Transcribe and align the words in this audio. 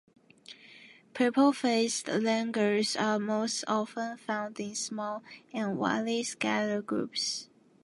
Purple-faced 1.13 2.07
langurs 2.07 2.95
are 2.95 3.19
most 3.19 3.63
often 3.67 4.17
found 4.17 4.59
in 4.59 4.73
small 4.73 5.23
and 5.53 5.77
widely 5.77 6.23
scattered 6.23 6.87
groups. 6.87 7.49